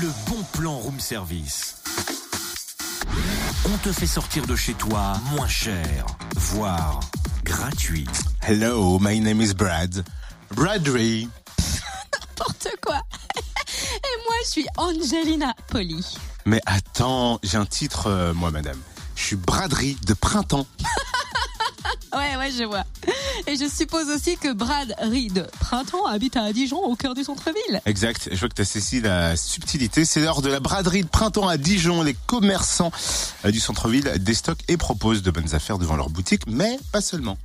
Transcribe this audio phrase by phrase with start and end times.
[0.00, 1.82] Le bon plan room service.
[3.64, 7.00] On te fait sortir de chez toi moins cher, voire
[7.42, 8.06] gratuit.
[8.46, 10.04] Hello, my name is Brad.
[10.54, 11.28] Bradry.
[12.12, 13.00] N'importe quoi.
[13.36, 16.16] Et moi, je suis Angelina Poli.
[16.44, 18.78] Mais attends, j'ai un titre, euh, moi, madame.
[19.16, 20.66] Je suis Braderie de printemps.
[22.12, 22.84] Ouais, ouais, je vois.
[23.46, 27.80] Et je suppose aussi que Brad Reed, printemps, habite à Dijon, au cœur du centre-ville.
[27.86, 28.28] Exact.
[28.32, 30.04] Je vois que tu as saisi la subtilité.
[30.04, 32.02] C'est l'heure de la braderie de printemps à Dijon.
[32.02, 32.92] Les commerçants
[33.44, 37.38] euh, du centre-ville déstockent et proposent de bonnes affaires devant leur boutique, mais pas seulement.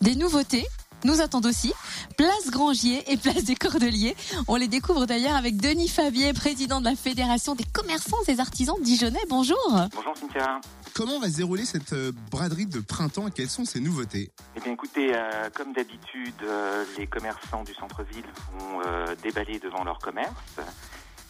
[0.00, 0.66] Des nouveautés
[1.04, 1.72] nous attendent aussi.
[2.16, 4.16] Place Grangier et Place des Cordeliers.
[4.48, 8.76] On les découvre d'ailleurs avec Denis Favier, président de la Fédération des commerçants et artisans
[8.80, 9.24] dijonnais.
[9.28, 9.58] Bonjour.
[9.94, 10.60] Bonjour Cynthia.
[10.94, 14.30] Comment va se dérouler cette euh, braderie de printemps et quelles sont ses nouveautés?
[14.56, 18.24] Eh bien écoutez, euh, comme d'habitude, euh, les commerçants du centre-ville
[18.58, 20.30] vont euh, déballer devant leur commerce.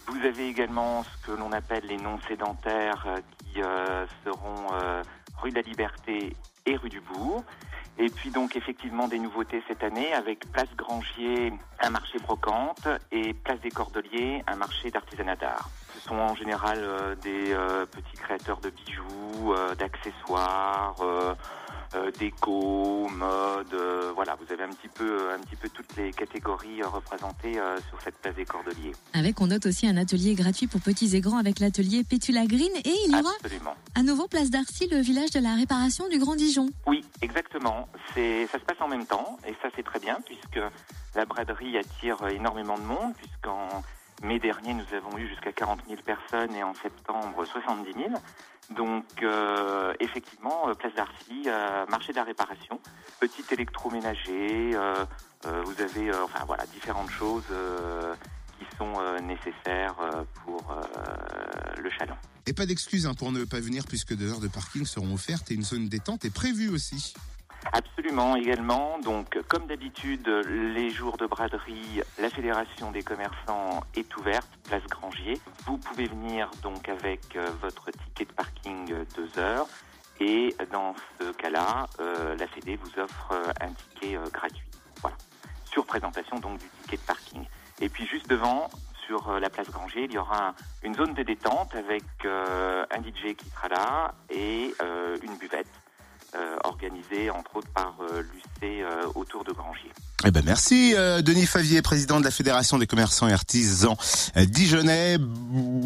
[0.06, 5.02] Vous avez également ce que l'on appelle les non sédentaires euh, qui euh, seront euh,
[5.40, 6.36] rue de la Liberté
[6.66, 7.42] et rue du Bourg.
[7.96, 13.32] Et puis donc effectivement des nouveautés cette année avec Place Grangier, un marché brocante et
[13.34, 15.70] Place des Cordeliers, un marché d'artisanat d'art.
[15.94, 21.34] Ce sont en général euh, des euh, petits créateurs de bijoux, euh, d'accessoires, euh,
[22.18, 26.82] déco, mode, euh, voilà, vous avez un petit peu, un petit peu toutes les catégories
[26.82, 28.92] euh, représentées euh, sur cette place des Cordeliers.
[29.12, 32.70] Avec, on note aussi un atelier gratuit pour petits et grands avec l'atelier Pétula Green.
[32.84, 33.74] Et il y aura Absolument.
[33.94, 36.68] à nouveau Place d'Arcy, le village de la réparation du Grand Dijon.
[36.86, 37.88] Oui, exactement.
[38.14, 40.60] C'est, ça se passe en même temps, et ça c'est très bien puisque
[41.14, 43.82] la braderie attire énormément de monde, puisqu'en
[44.22, 48.10] mai dernier nous avons eu jusqu'à 40 000 personnes et en septembre 70 000.
[48.70, 51.46] Donc euh, effectivement, euh, place d'Arcy,
[51.90, 52.80] marché de la réparation,
[53.20, 55.04] petit électroménager, euh,
[55.64, 57.44] vous avez enfin voilà différentes choses
[58.58, 59.96] qui sont nécessaires
[60.42, 60.74] pour
[61.82, 62.16] le chaland.
[62.46, 65.50] Et pas d'excuses hein, pour ne pas venir puisque deux heures de parking seront offertes
[65.50, 67.14] et une zone détente est prévue aussi.
[67.76, 69.00] Absolument également.
[69.00, 75.40] Donc, comme d'habitude, les jours de braderie, la Fédération des commerçants est ouverte, place Grangier.
[75.66, 79.66] Vous pouvez venir donc avec euh, votre ticket de parking euh, deux heures.
[80.20, 84.68] Et dans ce cas-là, euh, la Fédé vous offre euh, un ticket euh, gratuit.
[85.00, 85.16] Voilà.
[85.72, 87.44] Sur présentation donc du ticket de parking.
[87.80, 88.68] Et puis juste devant,
[89.04, 90.54] sur euh, la place Granger, il y aura un-
[90.84, 95.66] une zone de détente avec euh, un DJ qui sera là et euh, une buvette
[96.36, 99.90] euh, organisée entre autres par euh, l'UC euh, autour de Grangier.
[100.26, 103.94] Eh ben merci euh, Denis Favier, président de la Fédération des commerçants et artisans
[104.36, 105.18] dijonnais.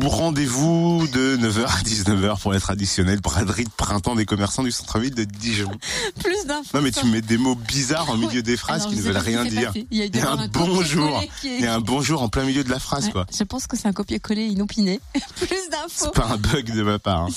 [0.02, 5.14] Rendez-vous de 9h à 19h pour les traditionnelles braderies de printemps des commerçants du centre-ville
[5.14, 5.70] de Dijon.
[6.22, 6.70] Plus d'infos.
[6.74, 8.42] Non mais tu mets des mots bizarres en milieu Oui.
[8.42, 9.68] des phrases Alors, qui ne veulent rien dire.
[9.68, 9.86] passé.
[9.90, 11.20] Il y a, Il y a un bonjour.
[11.20, 13.26] est- Il y a un bonjour en plein milieu de la phrase Ouais, quoi.
[13.36, 15.00] Je pense que c'est un copier-coller inopiné.
[15.36, 15.88] Plus d'infos.
[15.88, 17.22] C'est pas un bug de ma part.
[17.24, 17.28] hein.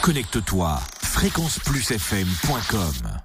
[0.03, 3.19] Connecte-toi fréquenceplusfm.com